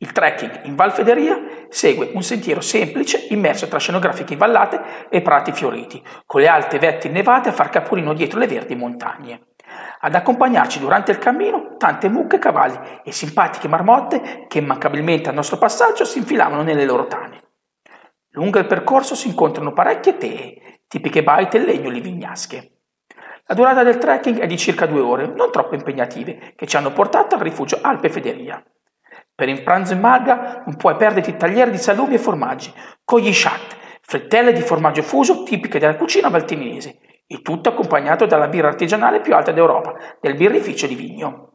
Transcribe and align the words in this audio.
Il 0.00 0.12
trekking 0.12 0.60
in 0.66 0.76
Val 0.76 0.92
Federia 0.92 1.36
segue 1.68 2.12
un 2.14 2.22
sentiero 2.22 2.60
semplice 2.60 3.26
immerso 3.30 3.66
tra 3.66 3.80
scenografiche 3.80 4.36
vallate 4.36 5.08
e 5.08 5.22
prati 5.22 5.50
fioriti, 5.50 6.00
con 6.24 6.40
le 6.40 6.46
alte 6.46 6.78
vette 6.78 7.08
innevate 7.08 7.48
a 7.48 7.52
far 7.52 7.68
capolino 7.68 8.14
dietro 8.14 8.38
le 8.38 8.46
verdi 8.46 8.76
montagne. 8.76 9.48
Ad 10.00 10.14
accompagnarci 10.14 10.78
durante 10.78 11.10
il 11.10 11.18
cammino 11.18 11.74
tante 11.78 12.08
mucche 12.08 12.36
e 12.36 12.38
cavalli 12.38 12.78
e 13.02 13.10
simpatiche 13.10 13.66
marmotte 13.66 14.44
che 14.46 14.58
immancabilmente 14.58 15.30
al 15.30 15.34
nostro 15.34 15.58
passaggio 15.58 16.04
si 16.04 16.18
infilavano 16.18 16.62
nelle 16.62 16.84
loro 16.84 17.08
tane. 17.08 17.42
Lungo 18.30 18.60
il 18.60 18.66
percorso 18.66 19.16
si 19.16 19.26
incontrano 19.26 19.72
parecchie 19.72 20.16
tee, 20.16 20.82
tipiche 20.86 21.24
baite 21.24 21.56
e 21.56 21.64
legno 21.64 21.90
livignasche. 21.90 22.82
La 23.46 23.54
durata 23.54 23.82
del 23.82 23.98
trekking 23.98 24.38
è 24.38 24.46
di 24.46 24.56
circa 24.56 24.86
due 24.86 25.00
ore, 25.00 25.26
non 25.26 25.50
troppo 25.50 25.74
impegnative, 25.74 26.52
che 26.54 26.68
ci 26.68 26.76
hanno 26.76 26.92
portato 26.92 27.34
al 27.34 27.40
rifugio 27.40 27.80
Alpe 27.82 28.10
Federia. 28.10 28.62
Per 29.38 29.48
il 29.48 29.62
pranzo 29.62 29.92
in 29.92 30.00
malga 30.00 30.64
non 30.66 30.74
puoi 30.74 30.96
perderti 30.96 31.36
tagliere 31.36 31.70
di 31.70 31.76
salumi 31.76 32.14
e 32.14 32.18
formaggi, 32.18 32.74
con 33.04 33.20
gli 33.20 33.30
chat, 33.32 33.76
frittelle 34.00 34.52
di 34.52 34.62
formaggio 34.62 35.02
fuso 35.02 35.44
tipiche 35.44 35.78
della 35.78 35.94
cucina 35.94 36.28
valtiminese, 36.28 36.98
il 37.28 37.40
tutto 37.42 37.68
accompagnato 37.68 38.26
dalla 38.26 38.48
birra 38.48 38.66
artigianale 38.66 39.20
più 39.20 39.36
alta 39.36 39.52
d'Europa, 39.52 39.94
del 40.20 40.34
birrificio 40.34 40.88
di 40.88 40.96
Vigno. 40.96 41.47